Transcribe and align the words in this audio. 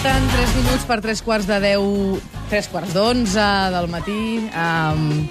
Falten 0.00 0.28
3 0.32 0.52
minuts 0.56 0.84
per 0.88 0.96
3 1.04 1.20
quarts 1.20 1.44
de 1.44 1.56
10... 1.60 2.20
3 2.48 2.68
quarts 2.72 2.94
d'11 2.96 3.42
del 3.74 3.88
matí. 3.92 4.22
Um, 4.48 5.26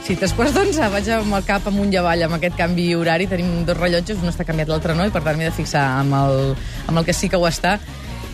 sí, 0.00 0.16
3 0.16 0.32
quarts 0.32 0.54
d'11. 0.56 0.88
Vaig 0.94 1.10
amb 1.12 1.36
el 1.36 1.44
cap 1.44 1.68
amunt 1.68 1.92
i 1.92 1.98
avall 2.00 2.24
amb 2.24 2.38
aquest 2.38 2.56
canvi 2.56 2.86
horari. 2.96 3.26
Tenim 3.28 3.66
dos 3.68 3.76
rellotges, 3.76 4.22
un 4.24 4.32
està 4.32 4.48
canviat, 4.48 4.72
l'altre 4.72 4.96
no, 4.96 5.04
i 5.04 5.12
per 5.12 5.20
tant 5.26 5.36
m'he 5.36 5.50
de 5.50 5.52
fixar 5.52 5.84
amb 5.98 6.16
el, 6.22 6.56
amb 6.88 7.02
el 7.02 7.04
que 7.04 7.12
sí 7.12 7.28
que 7.28 7.36
ho 7.36 7.44
està. 7.50 7.76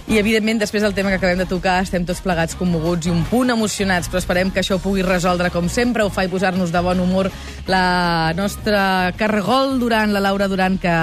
I, 0.07 0.21
evidentment, 0.23 0.63
després 0.63 0.87
del 0.87 0.95
tema 0.95 1.11
que 1.11 1.19
acabem 1.19 1.43
de 1.43 1.51
tocar, 1.51 1.81
estem 1.83 2.07
tots 2.07 2.23
plegats 2.23 2.55
commoguts 2.55 3.11
i 3.11 3.15
un 3.15 3.27
punt 3.27 3.51
emocionats, 3.51 4.07
però 4.07 4.23
esperem 4.23 4.55
que 4.55 4.63
això 4.63 4.79
pugui 4.79 5.03
resoldre, 5.03 5.51
com 5.51 5.67
sempre, 5.67 6.07
ho 6.07 6.15
fa 6.15 6.23
i 6.23 6.31
posar-nos 6.31 6.71
de 6.71 6.87
bon 6.87 7.03
humor 7.03 7.35
la 7.67 8.31
nostra 8.39 9.11
cargol 9.19 9.81
Duran, 9.83 10.15
la 10.15 10.23
Laura 10.23 10.47
Duran, 10.47 10.79
que 10.79 10.95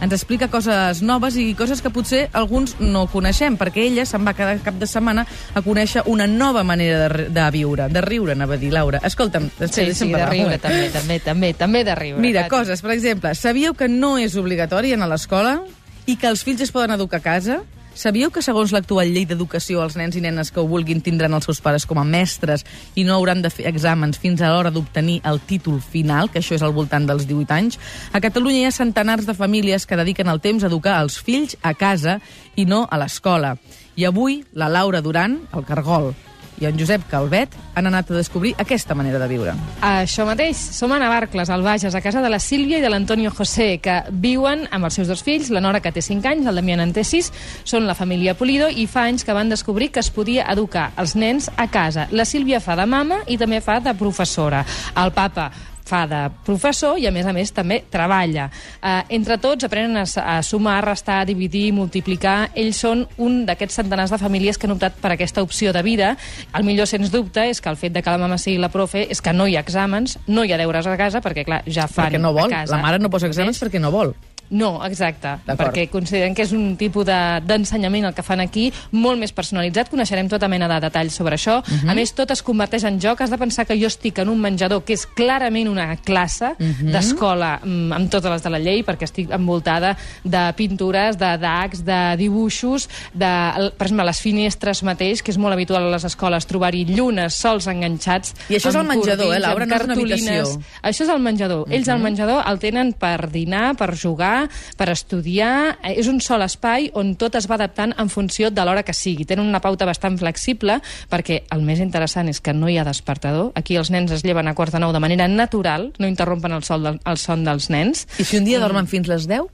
ens 0.00 0.12
explica 0.12 0.48
coses 0.48 1.02
noves 1.02 1.36
i 1.36 1.52
coses 1.58 1.82
que 1.82 1.90
potser 1.94 2.26
alguns 2.32 2.76
no 2.80 3.06
coneixem, 3.10 3.56
perquè 3.58 3.86
ella 3.88 4.06
se'n 4.06 4.26
va 4.26 4.34
cada 4.38 4.56
cap 4.64 4.78
de 4.78 4.86
setmana 4.86 5.26
a 5.54 5.62
conèixer 5.64 6.04
una 6.06 6.26
nova 6.26 6.64
manera 6.66 7.08
de, 7.08 7.28
de 7.34 7.48
viure, 7.54 7.88
de 7.92 8.02
riure, 8.04 8.36
anava 8.36 8.54
a 8.58 8.60
dir, 8.60 8.72
Laura. 8.74 9.02
Escolta'm, 9.04 9.50
sí, 9.66 9.88
sí, 9.94 10.12
de 10.12 10.26
riure, 10.26 10.60
també, 10.62 10.88
també, 10.94 11.18
també, 11.24 11.52
també 11.54 11.84
de 11.84 11.96
riure. 11.98 12.22
Mira, 12.22 12.46
Cati. 12.46 12.54
coses, 12.56 12.82
per 12.84 12.94
exemple, 12.94 13.34
sabíeu 13.34 13.74
que 13.74 13.88
no 13.88 14.16
és 14.18 14.36
obligatori 14.38 14.94
anar 14.94 15.10
a 15.10 15.14
l'escola 15.14 15.58
i 16.06 16.16
que 16.16 16.30
els 16.30 16.44
fills 16.46 16.62
es 16.64 16.72
poden 16.72 16.94
educar 16.94 17.20
a 17.20 17.26
casa? 17.26 17.62
Sabíeu 17.98 18.30
que, 18.30 18.44
segons 18.46 18.70
l'actual 18.70 19.08
llei 19.10 19.24
d'educació, 19.26 19.80
els 19.82 19.96
nens 19.98 20.14
i 20.14 20.20
nenes 20.22 20.52
que 20.54 20.60
ho 20.62 20.68
vulguin 20.70 21.00
tindran 21.02 21.32
els 21.34 21.48
seus 21.48 21.58
pares 21.58 21.82
com 21.82 21.98
a 21.98 22.04
mestres 22.06 22.62
i 22.94 23.02
no 23.02 23.16
hauran 23.16 23.42
de 23.42 23.50
fer 23.50 23.66
exàmens 23.66 24.20
fins 24.22 24.38
a 24.38 24.52
l'hora 24.52 24.70
d'obtenir 24.70 25.16
el 25.26 25.40
títol 25.42 25.80
final, 25.82 26.30
que 26.30 26.38
això 26.38 26.54
és 26.54 26.62
al 26.62 26.76
voltant 26.76 27.08
dels 27.10 27.26
18 27.26 27.56
anys? 27.56 27.80
A 28.14 28.22
Catalunya 28.22 28.60
hi 28.60 28.68
ha 28.68 28.76
centenars 28.76 29.26
de 29.26 29.34
famílies 29.34 29.82
que 29.82 29.98
dediquen 29.98 30.30
el 30.30 30.38
temps 30.38 30.62
a 30.62 30.70
educar 30.70 31.00
els 31.02 31.18
fills 31.18 31.58
a 31.58 31.74
casa 31.74 32.20
i 32.54 32.70
no 32.70 32.84
a 32.86 33.02
l'escola. 33.02 33.56
I 33.98 34.06
avui, 34.06 34.44
la 34.54 34.70
Laura 34.70 35.02
Duran, 35.02 35.40
el 35.50 35.66
Cargol, 35.66 36.12
i 36.60 36.66
en 36.66 36.78
Josep 36.78 37.04
Calvet 37.10 37.54
han 37.74 37.86
anat 37.86 38.10
a 38.10 38.16
descobrir 38.18 38.54
aquesta 38.58 38.96
manera 38.98 39.20
de 39.22 39.28
viure. 39.30 39.54
Això 39.84 40.26
mateix. 40.28 40.58
Som 40.78 40.92
a 40.92 40.98
Navarcles, 41.00 41.50
al 41.50 41.62
Bages, 41.62 41.94
a 41.94 42.02
casa 42.04 42.22
de 42.22 42.30
la 42.30 42.40
Sílvia 42.42 42.78
i 42.78 42.84
de 42.84 42.90
l'Antonio 42.90 43.30
José, 43.34 43.78
que 43.82 44.00
viuen 44.10 44.66
amb 44.70 44.88
els 44.88 44.98
seus 44.98 45.08
dos 45.08 45.22
fills, 45.22 45.52
la 45.54 45.62
Nora, 45.64 45.80
que 45.84 45.92
té 45.94 46.02
5 46.02 46.28
anys, 46.28 46.50
el 46.50 46.58
Damián 46.60 46.82
en 46.84 46.92
té 46.96 47.04
6, 47.06 47.32
són 47.68 47.86
la 47.86 47.96
família 47.98 48.36
Polido, 48.38 48.68
i 48.68 48.86
fa 48.90 49.06
anys 49.08 49.24
que 49.24 49.36
van 49.36 49.48
descobrir 49.52 49.92
que 49.92 50.02
es 50.02 50.10
podia 50.10 50.46
educar 50.52 50.90
els 50.98 51.16
nens 51.16 51.50
a 51.56 51.68
casa. 51.70 52.08
La 52.10 52.26
Sílvia 52.28 52.60
fa 52.60 52.76
de 52.78 52.86
mama 52.86 53.22
i 53.26 53.38
també 53.38 53.62
fa 53.64 53.78
de 53.80 53.94
professora. 53.98 54.64
El 54.96 55.12
papa 55.16 55.50
fa 55.88 56.04
de 56.10 56.20
professor 56.46 56.98
i, 57.00 57.06
a 57.08 57.12
més 57.14 57.26
a 57.26 57.34
més, 57.36 57.52
també 57.56 57.80
treballa. 57.90 58.48
Eh, 58.78 59.00
entre 59.18 59.38
tots 59.42 59.66
aprenen 59.68 59.96
a, 60.02 60.04
a 60.04 60.38
sumar, 60.46 60.78
restar, 60.84 61.22
dividir, 61.28 61.72
multiplicar. 61.76 62.50
Ells 62.58 62.82
són 62.84 63.06
un 63.16 63.42
d'aquests 63.48 63.80
centenars 63.82 64.12
de 64.14 64.20
famílies 64.20 64.58
que 64.58 64.68
han 64.68 64.76
optat 64.76 65.00
per 65.02 65.14
aquesta 65.14 65.44
opció 65.44 65.72
de 65.72 65.82
vida. 65.86 66.14
El 66.52 66.68
millor, 66.68 66.90
sens 66.90 67.12
dubte, 67.14 67.48
és 67.48 67.62
que 67.64 67.72
el 67.72 67.80
fet 67.80 67.96
de 67.96 68.04
que 68.04 68.14
la 68.14 68.20
mama 68.20 68.38
sigui 68.38 68.60
la 68.60 68.72
profe 68.72 69.06
és 69.08 69.22
que 69.24 69.34
no 69.34 69.48
hi 69.48 69.56
ha 69.56 69.64
exàmens, 69.64 70.18
no 70.28 70.44
hi 70.44 70.52
ha 70.52 70.60
deures 70.60 70.86
a 70.86 70.96
casa, 71.00 71.24
perquè, 71.24 71.46
clar, 71.48 71.62
ja 71.66 71.88
fan 71.88 72.12
perquè 72.12 72.22
no 72.22 72.34
vol. 72.36 72.52
a 72.52 72.62
casa. 72.62 72.76
La 72.76 72.82
mare 72.84 73.00
no 73.02 73.10
posa 73.12 73.30
exàmens 73.30 73.60
perquè 73.62 73.80
no 73.82 73.94
vol. 73.94 74.14
No, 74.50 74.78
exacte, 74.86 75.34
perquè 75.44 75.88
consideren 75.92 76.34
que 76.34 76.44
és 76.46 76.52
un 76.56 76.72
tipus 76.80 77.04
d'ensenyament 77.04 78.06
de, 78.06 78.08
el 78.08 78.16
que 78.16 78.24
fan 78.24 78.40
aquí, 78.40 78.68
molt 78.96 79.20
més 79.20 79.32
personalitzat, 79.36 79.90
coneixerem 79.92 80.28
tota 80.30 80.48
mena 80.48 80.68
de 80.70 80.78
detalls 80.86 81.14
sobre 81.14 81.36
això. 81.36 81.58
Uh 81.60 81.68
-huh. 81.68 81.90
A 81.90 81.94
més, 81.94 82.12
tot 82.14 82.30
es 82.30 82.42
converteix 82.42 82.84
en 82.84 83.00
joc, 83.00 83.20
has 83.20 83.30
de 83.30 83.38
pensar 83.38 83.66
que 83.66 83.78
jo 83.78 83.86
estic 83.86 84.18
en 84.18 84.28
un 84.28 84.40
menjador 84.40 84.84
que 84.84 84.94
és 84.94 85.06
clarament 85.06 85.68
una 85.68 85.96
classe 85.96 86.54
uh 86.58 86.66
-huh. 86.66 86.92
d'escola 86.92 87.60
mm, 87.62 87.92
amb 87.92 88.10
totes 88.10 88.30
les 88.30 88.42
de 88.42 88.50
la 88.50 88.58
llei, 88.58 88.84
perquè 88.84 89.04
estic 89.04 89.30
envoltada 89.30 89.96
de 90.24 90.52
pintures, 90.56 91.18
de 91.18 91.38
dacs, 91.38 91.84
de 91.84 92.16
dibuixos, 92.16 92.88
de, 93.12 93.70
per 93.76 93.86
exemple, 93.86 94.04
les 94.04 94.20
finestres 94.20 94.82
mateix, 94.82 95.22
que 95.22 95.30
és 95.30 95.38
molt 95.38 95.52
habitual 95.52 95.82
a 95.82 95.90
les 95.90 96.04
escoles 96.04 96.46
trobar-hi 96.46 96.84
llunes, 96.84 97.34
sols 97.34 97.66
enganxats, 97.66 98.34
I 98.48 98.54
això 98.54 98.68
és 98.68 98.74
el 98.74 98.86
menjador, 98.86 99.34
eh, 99.34 99.40
Laura, 99.40 99.66
no 99.66 99.74
és 99.74 99.84
una 99.84 99.94
habitació. 99.94 100.60
Això 100.82 101.02
és 101.04 101.08
el 101.08 101.20
menjador. 101.20 101.60
Uh 101.60 101.66
-huh. 101.66 101.74
Ells 101.74 101.88
el 101.88 101.98
menjador 101.98 102.44
el 102.46 102.58
tenen 102.58 102.92
per 102.92 103.30
dinar, 103.30 103.76
per 103.76 103.96
jugar, 103.96 104.37
per 104.78 104.88
estudiar. 104.92 105.78
Eh, 105.82 105.96
és 105.98 106.10
un 106.10 106.20
sol 106.24 106.44
espai 106.46 106.90
on 106.98 107.14
tot 107.20 107.38
es 107.38 107.48
va 107.50 107.56
adaptant 107.58 107.94
en 107.98 108.12
funció 108.12 108.52
de 108.54 108.64
l'hora 108.64 108.84
que 108.86 108.96
sigui. 108.96 109.26
Tenen 109.28 109.48
una 109.48 109.62
pauta 109.64 109.88
bastant 109.88 110.18
flexible 110.20 110.80
perquè 111.10 111.42
el 111.54 111.64
més 111.66 111.82
interessant 111.84 112.30
és 112.30 112.42
que 112.44 112.54
no 112.56 112.68
hi 112.68 112.78
ha 112.78 112.86
despertador. 112.88 113.52
Aquí 113.58 113.78
els 113.80 113.92
nens 113.94 114.12
es 114.14 114.24
lleven 114.26 114.48
a 114.48 114.54
quarts 114.58 114.76
de 114.76 114.82
nou 114.82 114.92
de 114.94 115.02
manera 115.02 115.28
natural, 115.28 115.92
no 115.98 116.10
interrompen 116.10 116.54
el, 116.54 116.64
sol 116.66 116.84
del, 116.84 117.00
el 117.04 117.18
son 117.18 117.44
dels 117.46 117.70
nens. 117.72 118.06
I 118.18 118.28
si 118.28 118.38
un 118.38 118.46
dia 118.48 118.60
dormen 118.62 118.84
mm. 118.84 118.92
fins 118.92 119.10
les 119.10 119.28
10? 119.30 119.48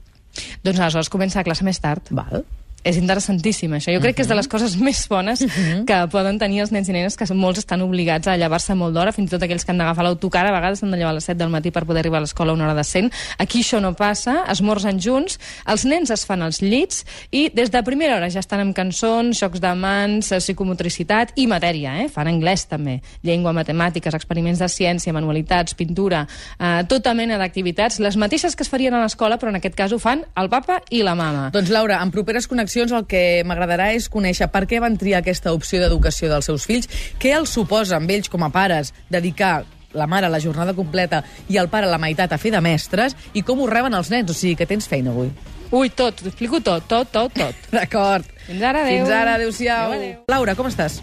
Doncs 0.65 0.79
aleshores 0.79 1.09
comença 1.09 1.39
la 1.39 1.47
classe 1.47 1.65
més 1.67 1.79
tard. 1.79 2.11
Val 2.11 2.43
és 2.85 2.99
interessantíssim, 3.01 3.73
això. 3.73 3.89
Jo 3.93 3.99
crec 3.99 4.13
uh 4.13 4.13
-huh. 4.13 4.15
que 4.15 4.21
és 4.21 4.27
de 4.27 4.35
les 4.35 4.47
coses 4.47 4.77
més 4.87 5.07
bones 5.09 5.41
uh 5.41 5.47
-huh. 5.47 5.85
que 5.85 6.07
poden 6.11 6.37
tenir 6.37 6.61
els 6.61 6.71
nens 6.71 6.87
i 6.87 6.91
nenes, 6.91 7.17
que 7.17 7.25
molts 7.33 7.59
estan 7.59 7.81
obligats 7.81 8.27
a 8.27 8.37
llevar-se 8.37 8.75
molt 8.75 8.93
d'hora, 8.93 9.11
fins 9.11 9.27
i 9.27 9.31
tot 9.31 9.41
aquells 9.41 9.65
que 9.65 9.71
han 9.71 9.77
d'agafar 9.79 10.03
l'autocar, 10.03 10.45
a 10.45 10.51
vegades 10.51 10.83
han 10.83 10.91
de 10.91 10.97
llevar 10.97 11.11
a 11.11 11.13
les 11.15 11.23
7 11.23 11.37
del 11.37 11.49
matí 11.49 11.71
per 11.71 11.85
poder 11.85 11.99
arribar 11.99 12.17
a 12.17 12.21
l'escola 12.21 12.53
una 12.53 12.65
hora 12.65 12.75
de 12.75 12.83
100. 12.83 13.11
Aquí 13.39 13.61
això 13.61 13.81
no 13.81 13.93
passa, 13.93 14.45
esmorzen 14.47 14.99
junts, 14.99 15.39
els 15.65 15.85
nens 15.85 16.11
es 16.11 16.25
fan 16.25 16.41
els 16.43 16.61
llits 16.61 17.05
i 17.31 17.49
des 17.49 17.71
de 17.71 17.83
primera 17.83 18.15
hora 18.15 18.29
ja 18.29 18.39
estan 18.39 18.59
amb 18.59 18.75
cançons, 18.75 19.39
xocs 19.39 19.59
de 19.59 19.73
mans, 19.73 20.29
psicomotricitat 20.29 21.31
i 21.35 21.47
matèria, 21.47 22.03
eh? 22.03 22.09
fan 22.09 22.27
anglès 22.27 22.67
també, 22.67 23.01
llengua, 23.23 23.51
matemàtiques, 23.53 24.13
experiments 24.13 24.59
de 24.59 24.67
ciència, 24.67 25.13
manualitats, 25.13 25.73
pintura, 25.73 26.27
eh, 26.59 26.83
tota 26.87 27.13
mena 27.13 27.37
d'activitats, 27.37 27.99
les 27.99 28.15
mateixes 28.15 28.55
que 28.55 28.63
es 28.63 28.69
farien 28.69 28.93
a 28.93 29.01
l'escola, 29.01 29.37
però 29.37 29.49
en 29.49 29.55
aquest 29.55 29.75
cas 29.75 29.91
ho 29.91 29.99
fan 29.99 30.23
el 30.35 30.49
papa 30.49 30.81
i 30.91 31.01
la 31.01 31.15
mama. 31.15 31.49
Doncs 31.51 31.69
Laura, 31.69 32.01
en 32.03 32.11
properes 32.11 32.47
connexions 32.47 32.74
seccions 32.75 32.91
el 32.91 33.05
que 33.07 33.43
m'agradarà 33.47 33.93
és 33.95 34.09
conèixer 34.11 34.49
per 34.51 34.65
què 34.67 34.81
van 34.83 34.97
triar 34.99 35.21
aquesta 35.21 35.53
opció 35.55 35.79
d'educació 35.79 36.27
dels 36.27 36.49
seus 36.49 36.65
fills, 36.67 36.89
què 37.21 37.31
els 37.37 37.53
suposa 37.55 37.95
amb 37.95 38.11
ells 38.11 38.27
com 38.31 38.43
a 38.43 38.51
pares 38.51 38.91
dedicar 39.09 39.63
la 39.95 40.07
mare 40.11 40.27
la 40.27 40.41
jornada 40.43 40.73
completa 40.75 41.21
i 41.47 41.55
el 41.55 41.69
pare 41.71 41.87
la 41.87 42.01
meitat 42.01 42.33
a 42.35 42.39
fer 42.41 42.51
de 42.51 42.59
mestres 42.59 43.15
i 43.33 43.45
com 43.47 43.61
ho 43.63 43.69
reben 43.71 43.95
els 43.95 44.11
nens, 44.11 44.27
o 44.27 44.35
sigui 44.35 44.57
que 44.59 44.67
tens 44.67 44.89
feina 44.91 45.13
avui. 45.13 45.31
Ui, 45.71 45.89
tot, 45.89 46.19
t'ho 46.19 46.27
explico 46.27 46.59
tot, 46.59 46.83
tot, 46.91 47.07
tot, 47.15 47.31
tot. 47.31 47.63
D'acord. 47.77 48.27
Fins 48.45 48.61
ara, 48.61 48.83
adéu. 48.83 49.05
Fins 49.05 49.15
ara, 49.15 49.39
adéu-siau. 49.39 49.95
Adéu, 49.95 50.01
adéu. 50.01 50.19
Laura, 50.35 50.59
com 50.59 50.67
estàs? 50.67 50.99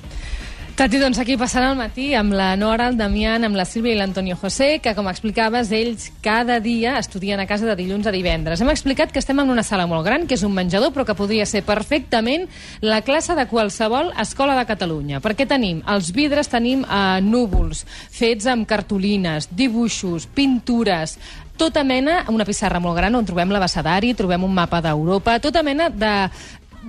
Tati, 0.72 0.96
doncs 0.96 1.18
aquí 1.20 1.34
passant 1.36 1.66
el 1.66 1.74
matí 1.76 2.14
amb 2.16 2.32
la 2.32 2.54
Nora, 2.56 2.86
el 2.88 2.94
Damián, 2.96 3.44
amb 3.44 3.58
la 3.58 3.66
Sílvia 3.68 3.92
i 3.92 3.98
l'Antonio 3.98 4.38
José, 4.40 4.78
que, 4.80 4.94
com 4.96 5.10
explicaves, 5.10 5.68
ells 5.76 6.06
cada 6.24 6.56
dia 6.64 6.94
estudien 6.96 7.42
a 7.42 7.46
casa 7.46 7.68
de 7.68 7.74
dilluns 7.76 8.08
a 8.08 8.14
divendres. 8.14 8.62
Hem 8.64 8.72
explicat 8.72 9.12
que 9.12 9.20
estem 9.20 9.42
en 9.42 9.52
una 9.52 9.66
sala 9.68 9.84
molt 9.90 10.06
gran, 10.06 10.24
que 10.24 10.32
és 10.38 10.46
un 10.48 10.54
menjador, 10.56 10.94
però 10.94 11.04
que 11.04 11.18
podria 11.18 11.44
ser 11.44 11.60
perfectament 11.68 12.48
la 12.80 13.02
classe 13.04 13.36
de 13.36 13.44
qualsevol 13.50 14.14
escola 14.24 14.56
de 14.56 14.64
Catalunya. 14.70 15.20
Perquè 15.20 15.44
tenim, 15.50 15.84
els 15.92 16.08
vidres 16.16 16.48
tenim 16.48 16.86
eh, 16.88 17.20
núvols, 17.20 17.84
fets 18.08 18.48
amb 18.48 18.64
cartolines, 18.64 19.50
dibuixos, 19.52 20.24
pintures, 20.32 21.18
tota 21.60 21.84
mena, 21.84 22.22
una 22.32 22.48
pissarra 22.48 22.80
molt 22.80 22.96
gran 22.96 23.14
on 23.14 23.28
trobem 23.28 23.52
l'abecedari, 23.52 24.14
trobem 24.16 24.48
un 24.48 24.56
mapa 24.56 24.80
d'Europa, 24.80 25.36
tota 25.44 25.60
mena 25.62 25.90
de 25.92 26.14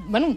bueno, 0.07 0.35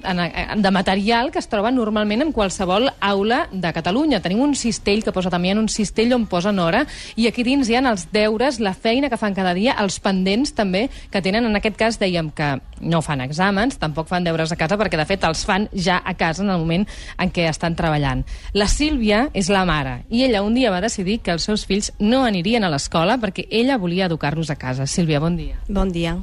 de 0.56 0.70
material 0.70 1.30
que 1.30 1.38
es 1.38 1.48
troba 1.48 1.70
normalment 1.70 2.22
en 2.22 2.32
qualsevol 2.32 2.90
aula 3.00 3.46
de 3.52 3.72
Catalunya. 3.72 4.20
Tenim 4.22 4.40
un 4.44 4.54
cistell 4.54 5.02
que 5.04 5.12
posa 5.12 5.30
també 5.32 5.50
en 5.52 5.60
un 5.62 5.68
cistell 5.72 6.12
on 6.16 6.26
posen 6.30 6.58
hora 6.60 6.84
i 7.16 7.26
aquí 7.28 7.44
dins 7.46 7.68
hi 7.68 7.76
ha 7.76 7.84
els 7.86 8.06
deures, 8.12 8.60
la 8.60 8.74
feina 8.74 9.10
que 9.10 9.18
fan 9.20 9.34
cada 9.34 9.54
dia, 9.56 9.76
els 9.80 9.98
pendents 10.00 10.52
també 10.56 10.86
que 11.10 11.22
tenen. 11.22 11.46
En 11.46 11.56
aquest 11.56 11.76
cas 11.78 12.00
dèiem 12.00 12.30
que 12.36 12.56
no 12.80 13.00
fan 13.02 13.22
exàmens, 13.24 13.78
tampoc 13.80 14.10
fan 14.10 14.26
deures 14.26 14.52
a 14.52 14.58
casa 14.60 14.76
perquè 14.76 15.00
de 15.00 15.08
fet 15.08 15.24
els 15.24 15.44
fan 15.48 15.68
ja 15.72 16.00
a 16.04 16.14
casa 16.14 16.44
en 16.44 16.50
el 16.52 16.60
moment 16.60 16.86
en 17.18 17.32
què 17.32 17.48
estan 17.48 17.76
treballant. 17.78 18.24
La 18.52 18.68
Sílvia 18.68 19.26
és 19.32 19.48
la 19.52 19.64
mare 19.68 20.02
i 20.10 20.24
ella 20.26 20.42
un 20.44 20.54
dia 20.54 20.72
va 20.74 20.82
decidir 20.84 21.20
que 21.24 21.32
els 21.32 21.46
seus 21.48 21.64
fills 21.66 21.92
no 21.98 22.24
anirien 22.26 22.64
a 22.64 22.70
l'escola 22.72 23.16
perquè 23.22 23.46
ella 23.50 23.78
volia 23.80 24.10
educar-los 24.10 24.50
a 24.50 24.58
casa. 24.60 24.86
Sílvia, 24.86 25.20
bon 25.20 25.36
dia. 25.38 25.56
Bon 25.68 25.92
dia. 25.92 26.16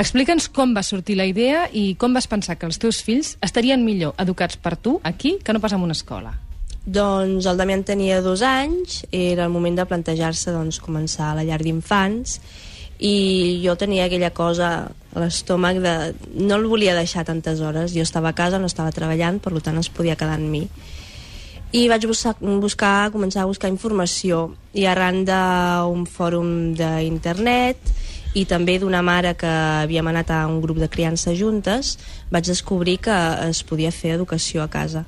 Explica'ns 0.00 0.48
com 0.50 0.74
va 0.74 0.82
sortir 0.82 1.16
la 1.18 1.28
idea 1.28 1.68
i 1.72 1.94
com 2.00 2.14
vas 2.16 2.26
pensar 2.30 2.58
que 2.58 2.66
els 2.66 2.79
teus 2.80 3.02
fills 3.04 3.36
estarien 3.44 3.84
millor 3.84 4.16
educats 4.18 4.58
per 4.60 4.76
tu 4.76 4.98
aquí 5.04 5.38
que 5.44 5.52
no 5.52 5.60
pas 5.60 5.76
en 5.76 5.84
una 5.84 5.96
escola? 5.96 6.34
Doncs 6.80 7.44
el 7.46 7.60
Damián 7.60 7.84
tenia 7.84 8.22
dos 8.24 8.40
anys, 8.42 9.04
era 9.12 9.44
el 9.44 9.52
moment 9.52 9.76
de 9.76 9.86
plantejar-se 9.86 10.54
doncs, 10.54 10.80
començar 10.80 11.30
a 11.30 11.36
la 11.38 11.44
llar 11.44 11.60
d'infants 11.60 12.38
i 13.00 13.60
jo 13.64 13.76
tenia 13.80 14.06
aquella 14.08 14.32
cosa 14.32 14.70
a 14.88 15.20
l'estómac 15.20 15.80
de... 15.84 15.94
no 16.40 16.56
el 16.56 16.66
volia 16.68 16.96
deixar 16.96 17.26
tantes 17.28 17.60
hores, 17.60 17.92
jo 17.92 18.04
estava 18.04 18.32
a 18.32 18.36
casa, 18.36 18.58
no 18.58 18.68
estava 18.68 18.92
treballant, 18.96 19.40
per 19.40 19.52
tant 19.60 19.80
es 19.80 19.92
podia 19.92 20.16
quedar 20.16 20.38
amb 20.40 20.48
mi. 20.52 20.64
I 21.72 21.86
vaig 21.88 22.04
buscar, 22.08 22.34
buscar 22.40 23.12
començar 23.14 23.44
a 23.44 23.50
buscar 23.50 23.70
informació 23.70 24.50
i 24.74 24.88
arran 24.90 25.22
d'un 25.28 26.06
fòrum 26.08 26.72
d'internet 26.74 27.92
i 28.34 28.44
també 28.46 28.78
d'una 28.78 29.02
mare 29.02 29.34
que 29.38 29.48
havíem 29.48 30.06
anat 30.06 30.30
a 30.30 30.44
un 30.46 30.60
grup 30.62 30.78
de 30.78 30.88
criança 30.88 31.34
juntes 31.34 31.96
vaig 32.30 32.46
descobrir 32.46 33.00
que 33.02 33.16
es 33.48 33.64
podia 33.66 33.90
fer 33.90 34.14
educació 34.14 34.62
a 34.62 34.70
casa 34.70 35.04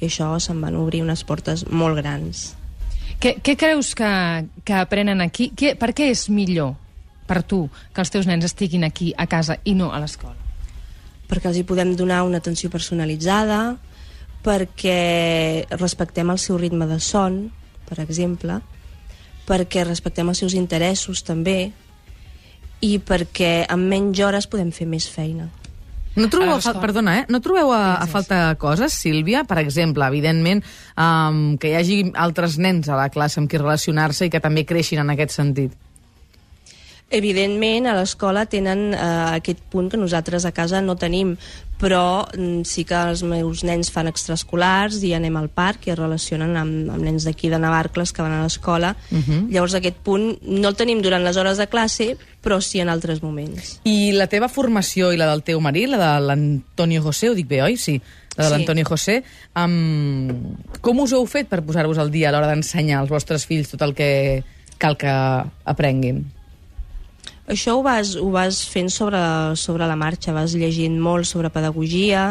i 0.00 0.08
això 0.08 0.32
se'n 0.42 0.60
van 0.60 0.76
obrir 0.76 1.04
unes 1.04 1.22
portes 1.24 1.66
molt 1.70 2.00
grans 2.02 2.54
Què, 3.20 3.38
què 3.40 3.54
creus 3.56 3.94
que, 3.96 4.08
que 4.66 4.74
aprenen 4.76 5.22
aquí? 5.24 5.50
Què, 5.56 5.74
per 5.80 5.92
què 5.96 6.10
és 6.12 6.26
millor 6.28 6.74
per 7.28 7.40
tu 7.48 7.62
que 7.94 8.02
els 8.02 8.10
teus 8.12 8.26
nens 8.28 8.44
estiguin 8.44 8.84
aquí 8.84 9.14
a 9.16 9.24
casa 9.30 9.56
i 9.64 9.72
no 9.78 9.92
a 9.94 10.00
l'escola? 10.02 10.36
Perquè 11.30 11.48
els 11.48 11.60
hi 11.60 11.64
podem 11.64 11.94
donar 11.96 12.24
una 12.26 12.42
atenció 12.42 12.68
personalitzada, 12.68 13.78
perquè 14.44 15.64
respectem 15.78 16.28
el 16.34 16.40
seu 16.42 16.58
ritme 16.60 16.84
de 16.90 16.98
son, 17.00 17.46
per 17.88 17.96
exemple, 18.02 18.58
perquè 19.48 19.86
respectem 19.88 20.28
els 20.28 20.42
seus 20.44 20.56
interessos 20.58 21.24
també, 21.24 21.72
i 22.84 22.98
perquè 23.00 23.64
en 23.70 23.86
menys 23.88 24.20
hores 24.20 24.48
podem 24.50 24.72
fer 24.74 24.86
més 24.88 25.08
feina. 25.08 25.48
No 26.14 26.28
trobeu, 26.30 26.60
A 26.62 26.74
perdona, 26.78 27.16
eh? 27.18 27.24
No 27.28 27.40
trobeu 27.42 27.72
a, 27.74 27.96
a 27.98 28.06
falta 28.06 28.54
coses, 28.60 28.94
Sílvia? 28.94 29.42
Per 29.48 29.58
exemple, 29.58 30.06
evidentment, 30.06 30.62
um, 30.94 31.56
que 31.58 31.72
hi 31.72 31.74
hagi 31.80 31.96
altres 32.14 32.54
nens 32.62 32.86
a 32.86 32.98
la 33.00 33.08
classe 33.10 33.40
amb 33.40 33.50
qui 33.50 33.58
relacionar-se 33.58 34.28
i 34.28 34.30
que 34.30 34.42
també 34.42 34.62
creixin 34.68 35.02
en 35.02 35.10
aquest 35.10 35.34
sentit. 35.34 35.74
Evidentment, 37.10 37.86
a 37.86 37.94
l'escola 37.94 38.46
tenen 38.50 38.88
eh, 38.94 38.98
aquest 39.36 39.60
punt 39.70 39.90
que 39.92 40.00
nosaltres 40.00 40.44
a 40.48 40.52
casa 40.56 40.80
no 40.82 40.96
tenim, 40.96 41.36
però 41.78 42.24
mm, 42.32 42.62
sí 42.66 42.84
que 42.88 42.96
els 42.96 43.22
meus 43.26 43.62
nens 43.66 43.90
fan 43.92 44.08
extraescolars 44.08 45.02
i 45.04 45.12
anem 45.14 45.36
al 45.36 45.50
parc 45.52 45.86
i 45.86 45.92
es 45.92 45.98
relacionen 45.98 46.56
amb, 46.56 46.88
amb 46.94 47.04
nens 47.04 47.26
d'aquí 47.28 47.50
de 47.52 47.58
Navarcles 47.60 48.10
que 48.14 48.22
van 48.24 48.32
a 48.32 48.42
l'escola. 48.42 48.94
Uh 49.10 49.18
-huh. 49.18 49.40
Llavors 49.50 49.74
aquest 49.74 49.96
punt 50.02 50.38
no 50.42 50.68
el 50.68 50.76
tenim 50.76 51.02
durant 51.02 51.22
les 51.24 51.36
hores 51.36 51.58
de 51.58 51.66
classe, 51.68 52.16
però 52.42 52.60
sí 52.60 52.80
en 52.80 52.88
altres 52.88 53.22
moments. 53.22 53.80
I 53.84 54.12
la 54.12 54.26
teva 54.26 54.48
formació 54.48 55.12
i 55.12 55.16
la 55.16 55.26
del 55.30 55.42
teu 55.42 55.60
marit, 55.60 55.88
la 55.88 55.98
de 55.98 56.26
l'Antonio 56.26 57.02
José, 57.02 57.28
ho 57.30 57.34
dic 57.34 57.46
bé, 57.46 57.62
oi? 57.62 57.76
Sí, 57.76 58.00
la 58.36 58.44
de 58.44 58.50
Sí. 58.50 58.56
l'Antonio 58.56 58.84
José. 58.84 59.22
Um, 59.54 60.56
com 60.80 60.98
us 61.00 61.12
heu 61.12 61.26
fet 61.26 61.48
per 61.48 61.62
posar-vos 61.62 61.98
al 61.98 62.10
dia 62.10 62.28
a 62.28 62.32
l'hora 62.32 62.48
d'ensenyar 62.48 63.00
als 63.00 63.10
vostres 63.10 63.46
fills 63.46 63.68
tot 63.68 63.82
el 63.82 63.94
que 63.94 64.42
cal 64.78 64.96
que 64.96 65.08
aprenguin? 65.64 66.32
Això 67.44 67.74
ho 67.76 67.82
vas, 67.84 68.14
ho 68.16 68.30
vas 68.32 68.62
fent 68.72 68.88
sobre, 68.88 69.20
sobre 69.60 69.84
la 69.84 69.98
marxa, 70.00 70.32
vas 70.32 70.54
llegint 70.56 70.96
molt 71.00 71.28
sobre 71.28 71.52
pedagogia, 71.52 72.30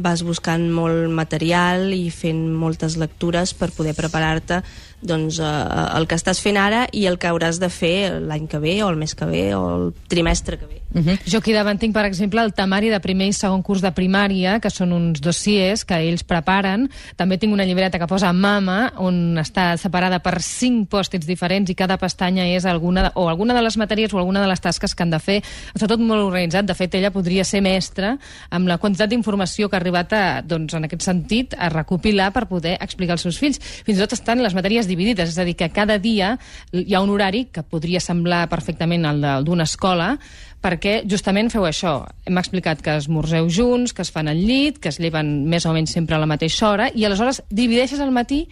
vas 0.00 0.22
buscant 0.24 0.64
molt 0.72 1.10
material 1.12 1.92
i 1.92 2.08
fent 2.12 2.40
moltes 2.56 2.96
lectures 3.00 3.52
per 3.56 3.68
poder 3.76 3.92
preparar-te 3.96 4.62
doncs, 5.02 5.40
eh, 5.40 5.52
el 5.98 6.08
que 6.08 6.18
estàs 6.18 6.40
fent 6.42 6.58
ara 6.60 6.86
i 6.92 7.06
el 7.06 7.18
que 7.18 7.28
hauràs 7.30 7.60
de 7.62 7.70
fer 7.72 8.20
l'any 8.20 8.48
que 8.48 8.62
ve 8.62 8.82
o 8.82 8.90
el 8.90 8.96
mes 8.96 9.14
que 9.14 9.28
ve 9.28 9.46
o 9.54 9.62
el 9.76 9.94
trimestre 10.08 10.58
que 10.58 10.66
ve. 10.66 10.82
Uh 10.96 11.02
-huh. 11.02 11.18
Jo 11.26 11.38
aquí 11.38 11.52
davant 11.52 11.78
tinc, 11.78 11.92
per 11.92 12.06
exemple, 12.06 12.40
el 12.40 12.54
temari 12.54 12.88
de 12.88 13.00
primer 13.00 13.28
i 13.28 13.32
segon 13.32 13.62
curs 13.62 13.82
de 13.82 13.92
primària, 13.92 14.60
que 14.60 14.70
són 14.70 14.92
uns 14.92 15.20
dossiers 15.20 15.84
que 15.84 15.94
ells 15.94 16.22
preparen. 16.24 16.88
També 17.16 17.36
tinc 17.38 17.52
una 17.52 17.64
llibreta 17.64 17.98
que 17.98 18.06
posa 18.06 18.32
mama, 18.32 18.92
on 18.96 19.36
està 19.36 19.76
separada 19.76 20.20
per 20.20 20.40
cinc 20.40 20.88
pòstits 20.88 21.26
diferents 21.26 21.68
i 21.70 21.74
cada 21.74 21.98
pestanya 21.98 22.46
és 22.46 22.64
alguna 22.64 23.02
de, 23.02 23.10
o 23.14 23.28
alguna 23.28 23.52
de 23.52 23.62
les 23.62 23.76
matèries 23.76 24.14
o 24.14 24.18
alguna 24.18 24.40
de 24.40 24.46
les 24.46 24.60
tasques 24.60 24.94
que 24.94 25.02
han 25.02 25.10
de 25.10 25.18
fer. 25.18 25.42
Està 25.74 25.86
tot 25.86 26.00
molt 26.00 26.22
organitzat. 26.22 26.64
De 26.64 26.74
fet, 26.74 26.94
ella 26.94 27.10
podria 27.10 27.44
ser 27.44 27.60
mestra 27.60 28.18
amb 28.50 28.66
la 28.66 28.78
quantitat 28.78 29.10
d'informació 29.10 29.68
que 29.68 29.76
ha 29.76 29.80
arribat 29.80 30.12
a, 30.12 30.42
doncs, 30.42 30.74
en 30.74 30.84
aquest 30.84 31.02
sentit 31.02 31.54
a 31.58 31.68
recopilar 31.68 32.32
per 32.32 32.46
poder 32.46 32.78
explicar 32.80 33.12
als 33.12 33.22
seus 33.22 33.38
fills. 33.38 33.60
Fins 33.84 33.98
i 33.98 34.00
tot 34.00 34.12
estan 34.12 34.42
les 34.42 34.54
matèries 34.54 34.85
dividides, 34.88 35.30
és 35.32 35.38
a 35.38 35.44
dir, 35.46 35.56
que 35.58 35.70
cada 35.74 35.98
dia 35.98 36.36
hi 36.72 36.94
ha 36.94 37.02
un 37.04 37.12
horari 37.12 37.46
que 37.52 37.62
podria 37.62 38.00
semblar 38.00 38.46
perfectament 38.52 39.06
el 39.08 39.24
d'una 39.46 39.66
escola, 39.68 40.14
perquè 40.62 40.98
justament 41.08 41.50
feu 41.52 41.66
això. 41.68 42.00
Hem 42.26 42.40
explicat 42.40 42.82
que 42.82 42.96
esmorzeu 42.98 43.48
junts, 43.52 43.94
que 43.94 44.02
es 44.02 44.10
fan 44.10 44.28
al 44.28 44.40
llit, 44.42 44.80
que 44.82 44.90
es 44.90 44.98
lleven 45.02 45.46
més 45.46 45.66
o 45.66 45.74
menys 45.76 45.94
sempre 45.94 46.16
a 46.16 46.22
la 46.22 46.30
mateixa 46.30 46.70
hora, 46.70 46.90
i 46.94 47.06
aleshores 47.06 47.42
divideixes 47.50 48.02
el 48.02 48.10
matí 48.14 48.46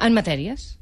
en 0.00 0.16
matèries. 0.16 0.76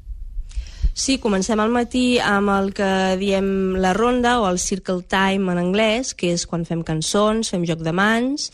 Sí, 0.99 1.19
comencem 1.21 1.59
al 1.61 1.71
matí 1.71 2.19
amb 2.19 2.51
el 2.51 2.73
que 2.75 2.89
diem 3.21 3.77
la 3.79 3.93
ronda 3.95 4.39
o 4.41 4.49
el 4.49 4.57
circle 4.59 5.03
time 5.07 5.53
en 5.53 5.61
anglès, 5.61 6.11
que 6.17 6.33
és 6.33 6.43
quan 6.49 6.65
fem 6.67 6.81
cançons, 6.83 7.53
fem 7.53 7.63
joc 7.67 7.85
de 7.85 7.93
mans, 7.95 8.49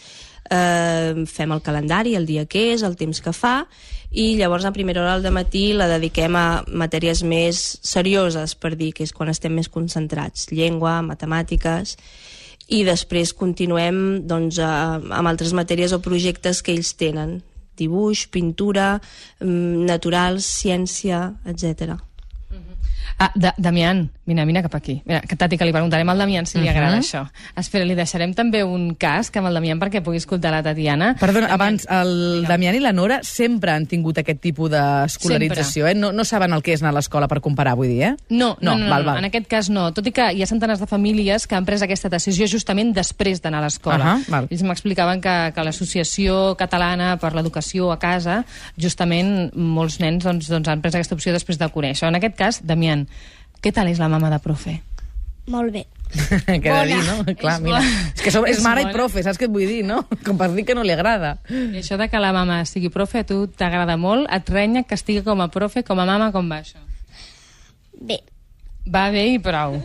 eh, 0.49 1.25
fem 1.27 1.51
el 1.51 1.61
calendari, 1.61 2.15
el 2.15 2.25
dia 2.25 2.45
que 2.45 2.71
és, 2.73 2.83
el 2.83 2.97
temps 2.99 3.21
que 3.21 3.33
fa, 3.33 3.65
i 4.15 4.35
llavors 4.39 4.65
a 4.65 4.71
primera 4.71 5.01
hora 5.01 5.19
del 5.19 5.33
matí 5.35 5.73
la 5.75 5.89
dediquem 5.91 6.35
a 6.39 6.63
matèries 6.67 7.23
més 7.27 7.61
serioses, 7.83 8.55
per 8.55 8.75
dir, 8.79 8.93
que 8.95 9.03
és 9.03 9.13
quan 9.13 9.31
estem 9.31 9.55
més 9.55 9.69
concentrats, 9.71 10.47
llengua, 10.51 11.01
matemàtiques, 11.03 11.97
i 12.71 12.83
després 12.87 13.33
continuem 13.37 14.25
doncs, 14.25 14.59
a, 14.63 14.97
amb 14.97 15.29
altres 15.29 15.53
matèries 15.53 15.93
o 15.93 16.01
projectes 16.01 16.63
que 16.65 16.73
ells 16.73 16.95
tenen, 16.97 17.41
dibuix, 17.77 18.25
pintura, 18.31 19.01
mm, 19.43 19.85
naturals, 19.85 20.47
ciència, 20.47 21.35
etc. 21.45 21.99
Ah, 23.19 23.31
da 23.35 23.53
Damián, 23.57 24.09
vine, 24.25 24.45
vine 24.45 24.61
cap 24.65 24.75
aquí. 24.75 25.01
Mira, 25.05 25.21
que 25.21 25.35
Tati, 25.35 25.57
que 25.57 25.65
li 25.67 25.73
preguntarem 25.73 26.09
al 26.09 26.17
Damián 26.17 26.47
si 26.49 26.59
li 26.59 26.69
agrada 26.69 26.97
això. 26.97 27.23
Espera, 27.57 27.85
li 27.85 27.95
deixarem 27.97 28.33
també 28.33 28.63
un 28.65 28.95
casc 28.99 29.35
amb 29.37 29.49
el 29.49 29.57
Damián 29.59 29.79
perquè 29.81 30.01
pugui 30.03 30.17
escoltar 30.17 30.51
la 30.53 30.63
Tatiana. 30.65 31.13
Perdona, 31.19 31.51
abans, 31.53 31.85
el 31.91 32.45
Damián 32.47 32.75
i 32.75 32.81
la 32.83 32.93
Nora 32.95 33.21
sempre 33.23 33.71
han 33.71 33.85
tingut 33.89 34.17
aquest 34.21 34.41
tipus 34.41 34.71
d'escolarització, 34.73 35.87
eh? 35.87 35.95
No, 35.95 36.11
no 36.11 36.25
saben 36.25 36.53
el 36.57 36.63
que 36.65 36.73
és 36.73 36.83
anar 36.83 36.95
a 36.95 36.97
l'escola 36.99 37.29
per 37.31 37.39
comparar, 37.45 37.75
vull 37.77 37.91
dir, 37.91 38.01
eh? 38.09 38.13
No, 38.29 38.55
no, 38.59 38.73
no, 38.73 38.77
no, 38.83 38.89
val, 38.89 39.05
no, 39.05 39.11
val. 39.11 39.21
en 39.21 39.29
aquest 39.29 39.47
cas 39.51 39.69
no. 39.69 39.87
Tot 39.95 40.09
i 40.09 40.15
que 40.15 40.27
hi 40.33 40.43
ha 40.43 40.49
centenars 40.49 40.81
de 40.81 40.89
famílies 40.89 41.45
que 41.45 41.57
han 41.57 41.67
pres 41.67 41.85
aquesta 41.85 42.09
decisió 42.09 42.49
justament 42.49 42.93
després 42.97 43.43
d'anar 43.43 43.61
a 43.61 43.67
l'escola. 43.67 44.01
Ahà, 44.01 44.17
val. 44.31 44.49
Ells 44.49 44.65
m'explicaven 44.65 45.21
que, 45.21 45.35
que 45.55 45.67
l'Associació 45.67 46.55
Catalana 46.59 47.15
per 47.21 47.35
l'Educació 47.37 47.91
a 47.93 47.99
Casa, 48.01 48.41
justament 48.81 49.51
molts 49.53 49.99
nens 50.01 50.25
doncs, 50.25 50.49
doncs, 50.51 50.69
han 50.71 50.81
pres 50.81 50.97
aquesta 50.97 51.15
opció 51.17 51.33
després 51.35 51.61
de 51.61 51.69
conèixer. 51.71 52.09
En 52.09 52.17
aquest 52.17 52.37
cas, 52.39 52.61
Damián, 52.65 53.05
què 53.63 53.71
tal 53.73 53.87
és 53.91 53.99
la 54.01 54.09
mama 54.11 54.29
de 54.33 54.39
profe? 54.43 54.79
Molt 55.51 55.71
bé. 55.73 55.85
Què 56.15 56.55
he 56.57 56.59
de 56.59 56.85
dir, 56.89 56.99
no? 57.05 57.15
Clar, 57.37 57.55
És 57.57 57.61
mira. 57.61 57.79
bona. 57.79 58.11
És 58.15 58.21
que 58.23 58.31
som, 58.33 58.45
és 58.47 58.57
És 58.57 58.63
mare 58.63 58.81
i 58.81 58.87
bona. 58.87 58.93
profe, 58.95 59.21
saps 59.25 59.37
què 59.41 59.45
et 59.49 59.51
vull 59.53 59.67
dir, 59.67 59.81
no? 59.85 60.03
Com 60.25 60.37
per 60.39 60.51
dir 60.55 60.63
que 60.65 60.73
no 60.77 60.83
li 60.85 60.93
agrada. 60.93 61.35
I 61.49 61.81
això 61.81 61.97
de 62.01 62.07
que 62.09 62.21
la 62.21 62.31
mama 62.33 62.63
sigui 62.65 62.89
profe 62.93 63.21
a 63.21 63.27
tu 63.27 63.45
t'agrada 63.47 63.97
molt, 63.97 64.29
et 64.33 64.49
renya 64.49 64.83
que 64.83 64.95
estigui 64.97 65.21
com 65.25 65.41
a 65.41 65.49
profe, 65.53 65.83
com 65.83 65.99
a 65.99 66.05
mama, 66.05 66.31
com 66.33 66.49
va 66.49 66.61
això? 66.63 66.81
Bé. 68.01 68.21
Va 68.85 69.07
bé 69.09 69.23
i 69.33 69.39
prou. 69.41 69.79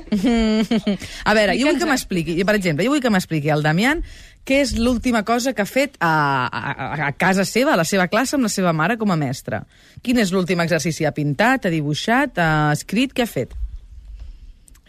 A 1.25 1.33
veure, 1.33 1.55
jo 1.57 1.71
vull 1.71 1.79
que 1.81 1.87
m'expliqui, 1.89 2.35
per 2.45 2.57
exemple, 2.59 2.85
jo 2.85 2.93
vull 2.93 3.01
que 3.01 3.09
m'expliqui 3.13 3.49
el 3.49 3.63
Damián 3.65 4.03
què 4.45 4.59
és 4.61 4.75
l'última 4.77 5.23
cosa 5.25 5.55
que 5.57 5.63
ha 5.65 5.69
fet 5.69 5.97
a, 6.01 6.11
a, 6.49 7.07
a 7.07 7.13
casa 7.17 7.47
seva, 7.49 7.75
a 7.75 7.79
la 7.81 7.85
seva 7.89 8.09
classe, 8.13 8.37
amb 8.37 8.45
la 8.45 8.53
seva 8.53 8.73
mare 8.77 8.97
com 9.01 9.11
a 9.13 9.17
mestra. 9.17 9.63
Quin 10.05 10.21
és 10.21 10.33
l'últim 10.33 10.61
exercici? 10.65 11.07
Ha 11.09 11.13
pintat, 11.17 11.65
ha 11.69 11.73
dibuixat, 11.73 12.41
ha 12.41 12.51
escrit, 12.77 13.13
què 13.17 13.25
ha 13.25 13.31
fet? 13.31 13.57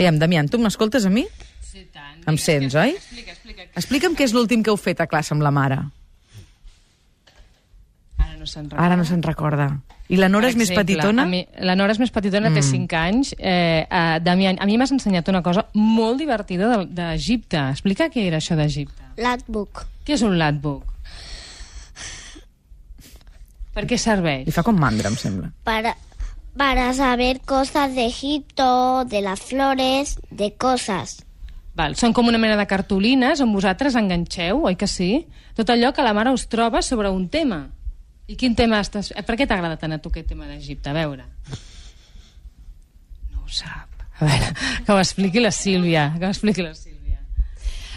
Aviam, 0.01 0.17
Damián, 0.17 0.49
tu 0.49 0.57
m'escoltes 0.57 1.05
a 1.05 1.11
mi? 1.13 1.27
Sí, 1.61 1.85
tant. 1.93 2.23
Em 2.25 2.37
sents, 2.41 2.73
oi? 2.73 2.95
Explica, 2.97 3.35
explica. 3.35 3.65
Explica'm 3.77 4.15
què 4.17 4.25
és 4.25 4.33
l'últim 4.33 4.63
que 4.65 4.71
heu 4.73 4.79
fet 4.81 5.01
a 5.03 5.05
classe 5.05 5.35
amb 5.35 5.45
la 5.45 5.51
mare. 5.53 5.77
Ara 8.17 8.33
no 8.39 8.47
se'n 8.49 8.65
recorda. 8.65 8.85
Ara 8.87 8.97
no 8.97 9.05
se'n 9.05 9.21
recorda. 9.21 9.67
I 10.11 10.17
la 10.17 10.27
Nora 10.27 10.49
Per 10.49 10.55
és 10.55 10.57
més 10.57 10.71
exemple, 10.71 10.83
petitona? 10.97 11.23
A 11.23 11.29
mi, 11.29 11.43
la 11.61 11.75
Nora 11.77 11.93
és 11.93 12.01
més 12.01 12.09
petitona, 12.11 12.49
mm. 12.49 12.57
té 12.57 12.63
5 12.65 12.97
anys. 12.99 13.35
Eh, 13.37 13.85
uh, 13.85 14.17
Damián, 14.25 14.57
a 14.59 14.65
mi 14.67 14.75
m'has 14.81 14.91
ensenyat 14.91 15.29
una 15.29 15.43
cosa 15.45 15.67
molt 15.77 16.17
divertida 16.19 16.71
de- 16.73 16.87
d'Egipte. 16.97 17.61
Explica 17.77 18.09
què 18.09 18.25
era 18.25 18.41
això 18.41 18.57
d'Egipte. 18.57 19.13
Latbook. 19.21 19.85
Què 20.03 20.17
és 20.17 20.25
un 20.25 20.39
latbook? 20.41 20.89
Per 23.71 23.85
què 23.87 24.01
serveix? 24.01 24.47
Li 24.49 24.51
fa 24.51 24.65
com 24.67 24.75
mandra, 24.75 25.13
em 25.13 25.15
sembla. 25.15 25.53
Para, 25.63 25.93
para 26.57 26.93
saber 26.93 27.39
cosas 27.41 27.95
de 27.95 28.05
Egipto, 28.05 29.05
de 29.05 29.21
las 29.21 29.39
flores, 29.39 30.19
de 30.29 30.53
cosas. 30.55 31.23
Val, 31.75 31.95
són 31.95 32.11
com 32.11 32.27
una 32.27 32.39
mena 32.41 32.57
de 32.59 32.67
cartolines 32.67 33.39
on 33.39 33.53
vosaltres 33.55 33.95
enganxeu, 33.95 34.65
oi 34.67 34.75
que 34.75 34.89
sí? 34.91 35.27
Tot 35.55 35.71
allò 35.71 35.93
que 35.95 36.03
la 36.03 36.11
mare 36.13 36.33
us 36.35 36.49
troba 36.51 36.81
sobre 36.83 37.09
un 37.09 37.29
tema. 37.31 37.69
I 38.27 38.35
quin 38.35 38.55
tema 38.55 38.81
estàs... 38.83 39.13
eh, 39.15 39.23
Per 39.23 39.37
què 39.39 39.47
t'agrada 39.47 39.79
tant 39.79 39.95
a 39.95 39.99
tu 40.03 40.11
aquest 40.11 40.27
tema 40.27 40.47
d'Egipte? 40.49 40.91
A 40.91 40.95
veure. 40.95 41.25
No 43.31 43.45
ho 43.45 43.49
sap. 43.49 43.87
A 44.19 44.27
veure, 44.27 44.51
que 44.85 44.91
ho 44.91 44.99
expliqui 44.99 45.39
la 45.39 45.51
Sílvia. 45.55 46.11
Que 46.19 46.27
ho 46.27 46.33
expliqui 46.35 46.63
la 46.63 46.75
Sílvia. 46.75 47.19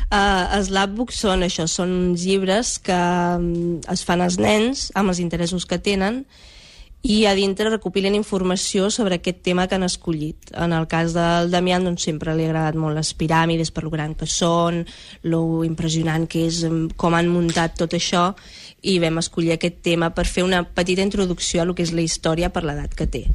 Uh, 0.04 0.54
els 0.56 0.70
lapbooks 0.70 1.18
són 1.26 1.42
això, 1.42 1.66
són 1.66 1.90
uns 2.12 2.22
llibres 2.22 2.76
que 2.78 2.94
um, 2.94 3.80
es 3.90 4.04
fan 4.06 4.22
als 4.22 4.38
nens 4.38 4.90
amb 4.94 5.10
els 5.10 5.18
interessos 5.18 5.66
que 5.66 5.80
tenen 5.82 6.22
i 7.04 7.26
a 7.28 7.34
dintre 7.36 7.68
recopilen 7.68 8.14
informació 8.16 8.88
sobre 8.88 9.18
aquest 9.18 9.42
tema 9.44 9.66
que 9.68 9.76
han 9.76 9.84
escollit. 9.84 10.54
En 10.56 10.72
el 10.72 10.86
cas 10.88 11.12
del 11.12 11.50
Damián 11.52 11.84
doncs, 11.84 12.06
sempre 12.08 12.32
li 12.32 12.46
ha 12.46 12.48
agradat 12.48 12.78
molt 12.80 12.96
les 12.96 13.12
piràmides 13.12 13.70
per 13.76 13.84
lo 13.84 13.92
gran 13.92 14.14
que 14.16 14.24
són, 14.24 14.86
lo 15.22 15.42
impressionant 15.68 16.24
que 16.24 16.46
és 16.48 16.62
com 16.96 17.14
han 17.14 17.28
muntat 17.28 17.76
tot 17.76 17.92
això 17.92 18.30
i 18.80 18.96
vam 19.04 19.20
escollir 19.20 19.52
aquest 19.52 19.82
tema 19.84 20.14
per 20.16 20.24
fer 20.24 20.48
una 20.48 20.64
petita 20.64 21.04
introducció 21.04 21.60
a 21.60 21.68
lo 21.68 21.76
que 21.76 21.84
és 21.84 21.92
la 21.92 22.04
història 22.04 22.48
per 22.48 22.64
l'edat 22.64 22.96
que 22.96 23.06
té. 23.06 23.26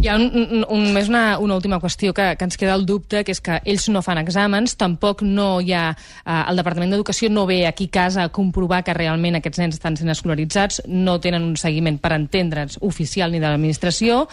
Hi 0.00 0.08
ha 0.08 0.14
un, 0.16 0.24
un, 0.32 0.64
un, 0.72 0.86
més 0.94 1.10
una, 1.10 1.36
una 1.38 1.56
última 1.58 1.78
qüestió 1.78 2.14
que, 2.16 2.24
que 2.38 2.46
ens 2.48 2.56
queda 2.58 2.74
el 2.78 2.86
dubte, 2.88 3.20
que 3.26 3.34
és 3.34 3.42
que 3.44 3.58
ells 3.68 3.84
no 3.92 4.00
fan 4.02 4.18
exàmens, 4.22 4.74
tampoc 4.80 5.20
no 5.22 5.60
hi 5.60 5.74
ha... 5.76 5.82
Eh, 6.24 6.38
el 6.50 6.58
Departament 6.58 6.94
d'Educació 6.94 7.28
no 7.30 7.44
ve 7.46 7.60
aquí 7.68 7.90
a 7.90 7.94
casa 7.98 8.24
a 8.24 8.32
comprovar 8.32 8.82
que 8.86 8.96
realment 8.96 9.38
aquests 9.38 9.60
nens 9.60 9.78
estan 9.78 9.98
sent 10.00 10.10
escolaritzats, 10.14 10.82
no 10.88 11.18
tenen 11.22 11.44
un 11.46 11.54
seguiment 11.60 12.00
per 12.02 12.14
entendre'ns 12.16 12.80
oficial 12.82 13.34
ni 13.34 13.42
de 13.42 13.46
l'administració. 13.46 14.24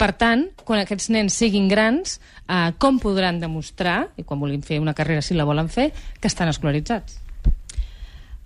Per 0.00 0.12
tant, 0.16 0.48
quan 0.64 0.84
aquests 0.84 1.10
nens 1.12 1.36
siguin 1.36 1.68
grans, 1.68 2.20
eh, 2.46 2.70
com 2.78 3.02
podran 3.02 3.42
demostrar, 3.42 4.04
i 4.16 4.24
quan 4.24 4.40
vulguin 4.40 4.62
fer 4.62 4.80
una 4.80 4.94
carrera 4.94 5.24
si 5.24 5.36
la 5.36 5.48
volen 5.48 5.68
fer, 5.68 5.90
que 6.20 6.30
estan 6.30 6.48
escolaritzats? 6.54 7.27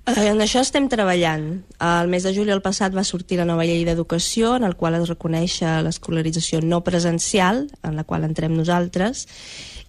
Eh, 0.06 0.28
En 0.32 0.40
això 0.42 0.60
estem 0.64 0.88
treballant. 0.90 1.62
El 1.78 2.08
mes 2.10 2.24
de 2.26 2.32
juliol 2.34 2.62
passat 2.62 2.94
va 2.94 3.04
sortir 3.06 3.38
la 3.38 3.46
nova 3.46 3.62
llei 3.68 3.84
d'educació, 3.86 4.56
en 4.56 4.64
el 4.66 4.74
qual 4.74 4.96
es 4.98 5.08
reconeix 5.08 5.60
eh, 5.62 5.76
l'escolarització 5.86 6.60
no 6.60 6.80
presencial, 6.82 7.68
en 7.86 7.94
la 7.94 8.02
qual 8.02 8.26
entrem 8.26 8.56
nosaltres, 8.56 9.28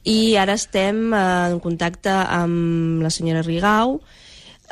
i 0.05 0.36
ara 0.38 0.53
estem 0.53 1.15
eh, 1.17 1.24
en 1.50 1.58
contacte 1.63 2.13
amb 2.13 3.01
la 3.01 3.10
senyora 3.10 3.41
Rigau, 3.41 4.01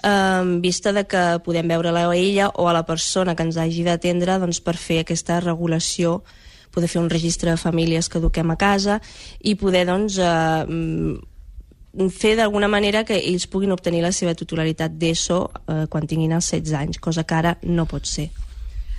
en 0.03 0.61
vista 0.61 0.93
de 0.93 1.03
que 1.05 1.23
podem 1.45 1.67
veure-la 1.73 2.07
a 2.09 2.15
ella 2.15 2.47
o 2.55 2.69
a 2.69 2.73
la 2.73 2.85
persona 2.85 3.35
que 3.35 3.43
ens 3.43 3.57
hagi 3.57 3.83
d'atendre 3.85 4.37
doncs, 4.41 4.61
per 4.61 4.77
fer 4.77 5.01
aquesta 5.01 5.39
regulació 5.41 6.21
poder 6.71 6.87
fer 6.87 7.01
un 7.01 7.09
registre 7.11 7.51
de 7.51 7.59
famílies 7.59 8.07
que 8.09 8.17
eduquem 8.17 8.49
a 8.49 8.57
casa 8.57 9.01
i 9.43 9.57
poder 9.59 9.83
doncs, 9.89 10.17
eh, 10.17 10.65
fer 12.09 12.35
d'alguna 12.39 12.69
manera 12.71 13.03
que 13.03 13.17
ells 13.19 13.47
puguin 13.51 13.73
obtenir 13.75 14.01
la 14.03 14.13
seva 14.15 14.35
titularitat 14.37 14.93
d'ESO 14.97 15.39
eh, 15.67 15.83
quan 15.91 16.07
tinguin 16.07 16.31
els 16.37 16.51
16 16.53 16.77
anys, 16.79 16.99
cosa 16.99 17.25
que 17.27 17.35
ara 17.35 17.57
no 17.63 17.85
pot 17.85 18.07
ser. 18.07 18.29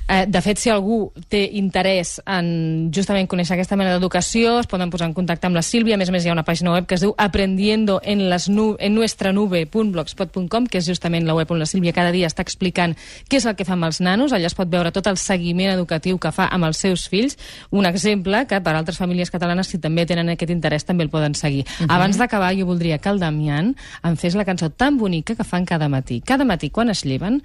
Eh, 0.08 0.26
de 0.26 0.40
fet, 0.42 0.58
si 0.58 0.70
algú 0.70 1.12
té 1.30 1.44
interès 1.58 2.16
en 2.26 2.90
justament 2.92 3.28
conèixer 3.30 3.54
aquesta 3.54 3.78
mena 3.78 3.94
d'educació, 3.94 4.58
es 4.60 4.68
poden 4.68 4.90
posar 4.90 5.06
en 5.08 5.14
contacte 5.14 5.46
amb 5.46 5.56
la 5.56 5.62
Sílvia. 5.62 5.94
A 5.94 6.00
més 6.00 6.10
a 6.10 6.14
més, 6.14 6.24
hi 6.24 6.32
ha 6.32 6.34
una 6.34 6.44
pàgina 6.44 6.72
web 6.74 6.88
que 6.90 6.96
es 6.98 7.04
diu 7.04 7.14
aprendiendo 7.16 8.00
en, 8.04 8.26
les 8.28 8.48
nu 8.50 8.72
en 8.78 8.94
nuestra 8.94 9.32
nube.blogspot.com, 9.32 10.66
que 10.66 10.82
és 10.82 10.88
justament 10.90 11.26
la 11.28 11.36
web 11.38 11.50
on 11.54 11.62
la 11.62 11.68
Sílvia 11.70 11.94
cada 11.94 12.12
dia 12.12 12.26
està 12.28 12.42
explicant 12.42 12.96
què 13.30 13.38
és 13.38 13.46
el 13.46 13.56
que 13.56 13.66
fa 13.68 13.76
amb 13.78 13.86
els 13.88 14.02
nanos. 14.02 14.34
Allà 14.34 14.50
es 14.50 14.58
pot 14.58 14.68
veure 14.68 14.92
tot 14.92 15.06
el 15.06 15.20
seguiment 15.22 15.72
educatiu 15.72 16.18
que 16.18 16.34
fa 16.34 16.50
amb 16.50 16.68
els 16.68 16.82
seus 16.82 17.06
fills. 17.08 17.38
Un 17.70 17.86
exemple 17.86 18.44
que 18.50 18.60
per 18.60 18.74
altres 18.74 18.98
famílies 18.98 19.30
catalanes, 19.30 19.70
si 19.70 19.80
també 19.80 20.04
tenen 20.06 20.34
aquest 20.34 20.50
interès, 20.50 20.84
també 20.88 21.06
el 21.06 21.14
poden 21.14 21.34
seguir. 21.38 21.62
Uh 21.62 21.86
-huh. 21.86 21.94
Abans 21.94 22.18
d'acabar, 22.18 22.52
jo 22.58 22.66
voldria 22.66 22.98
que 22.98 23.08
el 23.08 23.20
Damián 23.20 23.76
em 24.02 24.16
fes 24.16 24.34
la 24.34 24.44
cançó 24.44 24.70
tan 24.70 24.98
bonica 24.98 25.34
que 25.34 25.44
fan 25.44 25.64
cada 25.64 25.88
matí. 25.88 26.20
Cada 26.20 26.44
matí, 26.44 26.70
quan 26.70 26.90
es 26.90 27.04
lleven, 27.04 27.42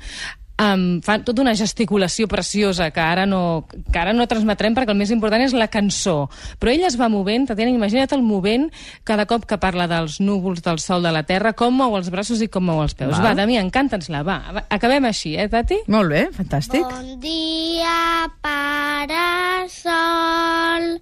um, 0.61 0.99
fan 1.05 1.23
tota 1.25 1.43
una 1.43 1.53
gesticulació 1.57 2.27
preciosa 2.29 2.89
que 2.91 3.01
ara, 3.03 3.25
no, 3.29 3.67
que 3.67 3.99
ara 3.99 4.13
no 4.15 4.27
transmetrem 4.29 4.75
perquè 4.77 4.93
el 4.93 4.99
més 4.99 5.11
important 5.13 5.43
és 5.43 5.55
la 5.57 5.69
cançó. 5.71 6.27
Però 6.61 6.73
ell 6.73 6.85
es 6.87 6.97
va 6.99 7.09
movent, 7.13 7.47
Tatiana, 7.51 7.73
imagina't 7.73 8.15
el 8.17 8.25
movent 8.25 8.69
cada 9.07 9.27
cop 9.29 9.47
que 9.49 9.59
parla 9.61 9.87
dels 9.91 10.19
núvols, 10.23 10.63
del 10.65 10.81
sol, 10.83 11.05
de 11.05 11.13
la 11.13 11.23
terra, 11.27 11.53
com 11.57 11.75
mou 11.77 11.97
els 11.99 12.11
braços 12.13 12.41
i 12.41 12.49
com 12.51 12.65
mou 12.65 12.81
els 12.83 12.97
peus. 12.97 13.15
Val. 13.17 13.31
Va, 13.31 13.35
Damià, 13.37 13.61
encanta'ns-la, 13.65 14.23
va. 14.27 14.39
va. 14.55 14.65
Acabem 14.73 15.07
així, 15.09 15.35
eh, 15.37 15.49
Tati? 15.51 15.83
Molt 15.93 16.13
bé, 16.13 16.27
fantàstic. 16.35 16.83
Bon 16.87 17.17
dia, 17.23 18.27
pare 18.41 19.67
sol. 19.71 20.97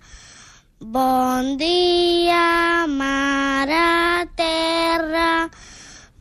Bon 0.85 1.55
dia, 1.57 2.85
mare 2.91 4.27
terra. 4.35 4.84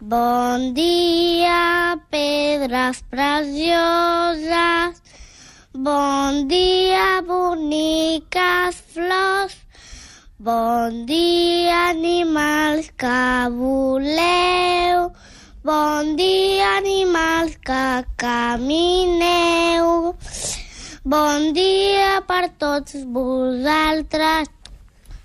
Bon 0.04 0.74
dia, 0.76 1.96
pedres 2.12 3.00
precioses. 3.08 5.00
Bon 5.72 6.44
dia, 6.44 7.24
boniques 7.24 8.84
flors. 8.92 9.56
Bon 10.36 11.06
dia, 11.08 11.96
animals 11.96 12.92
que 13.00 13.48
voleu. 13.56 15.08
Bon 15.64 16.12
dia, 16.20 16.84
animals 16.84 17.56
que 17.64 18.04
camineu. 18.20 20.12
Bon 21.00 21.52
dia 21.56 22.20
per 22.28 22.52
tots 22.60 22.92
vosaltres. 23.08 24.53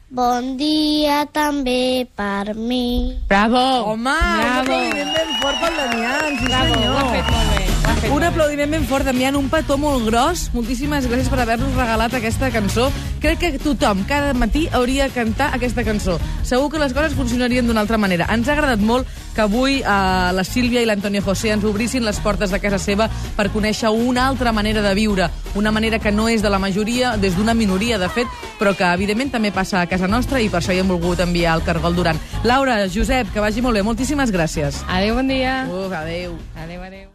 Bon 0.09 0.57
dia 0.57 1.21
també 1.29 2.07
per 2.17 2.55
mi. 2.57 3.13
Bravo! 3.29 3.61
Home, 3.93 4.09
Bravo! 4.09 4.73
un 4.73 4.89
aplaudiment 4.89 5.11
ben 5.17 5.35
fort 5.41 5.61
pel 5.61 5.75
Damián, 5.81 6.39
sí 6.39 6.45
Bravo, 6.49 6.73
senyor. 6.73 6.95
ho 6.95 6.97
ha 6.97 7.11
fet 7.13 7.29
molt 7.35 7.53
bé. 7.53 7.68
Fet 7.99 8.13
Un 8.15 8.23
aplaudiment 8.23 8.71
ben 8.71 8.85
fort, 8.87 9.03
Damián, 9.03 9.35
un 9.35 9.49
petó 9.51 9.75
molt 9.77 10.05
gros. 10.07 10.45
Moltíssimes 10.53 11.03
gràcies 11.09 11.27
per 11.27 11.41
haver-nos 11.43 11.73
regalat 11.75 12.13
aquesta 12.15 12.47
cançó. 12.53 12.85
Crec 13.19 13.41
que 13.41 13.49
tothom, 13.59 14.05
cada 14.07 14.31
matí, 14.33 14.69
hauria 14.71 15.09
de 15.09 15.11
cantar 15.11 15.49
aquesta 15.55 15.83
cançó. 15.83 16.15
Segur 16.47 16.69
que 16.71 16.79
les 16.79 16.93
coses 16.95 17.17
funcionarien 17.17 17.67
d'una 17.67 17.83
altra 17.83 17.99
manera. 17.99 18.29
Ens 18.31 18.47
ha 18.47 18.55
agradat 18.55 18.79
molt 18.79 19.09
que 19.35 19.43
avui 19.43 19.81
eh, 19.81 19.83
la 20.31 20.45
Sílvia 20.47 20.79
i 20.79 20.87
l'Antonio 20.87 21.21
José 21.25 21.51
ens 21.51 21.67
obrissin 21.67 22.07
les 22.07 22.21
portes 22.23 22.55
de 22.55 22.61
casa 22.63 22.79
seva 22.79 23.09
per 23.35 23.49
conèixer 23.51 23.91
una 23.91 24.29
altra 24.29 24.55
manera 24.55 24.85
de 24.85 24.95
viure, 24.95 25.27
una 25.59 25.75
manera 25.75 25.99
que 25.99 26.15
no 26.15 26.29
és 26.31 26.41
de 26.41 26.49
la 26.49 26.59
majoria, 26.59 27.17
des 27.17 27.35
d'una 27.35 27.53
minoria, 27.53 27.99
de 27.99 28.07
fet, 28.07 28.31
però 28.61 28.77
que, 28.79 28.87
evidentment, 28.95 29.35
també 29.35 29.51
passa 29.51 29.83
a 29.83 29.91
casa 29.91 30.07
nostra 30.07 30.39
i 30.39 30.47
per 30.47 30.61
això 30.63 30.71
hi 30.71 30.79
hem 30.79 30.95
volgut 30.95 31.19
enviar 31.19 31.59
el 31.59 31.67
Cargol 31.67 31.99
Duran. 31.99 32.19
Laura, 32.47 32.85
Josep, 32.87 33.33
que 33.33 33.43
vagi 33.43 33.59
molt 33.61 33.75
bé. 33.75 33.83
Moltíssimes 33.83 34.31
gràcies. 34.31 34.85
Adéu, 34.87 35.19
bon 35.19 35.27
dia. 35.27 35.65
Uf, 35.67 35.91
adéu. 35.91 36.39
Adéu, 36.55 36.83
adéu. 36.87 37.09